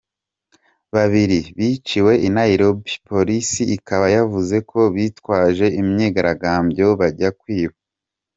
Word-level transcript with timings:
Babiri 0.95 1.39
biciwe 1.57 2.13
i 2.27 2.29
Nairobi, 2.37 2.91
polisi 3.09 3.61
ikaba 3.75 4.05
yavuze 4.15 4.55
ko 4.69 4.79
bitwaje 4.95 5.65
imyigaragambyo 5.81 6.87
bajya 6.99 7.29
kwiba. 7.39 7.75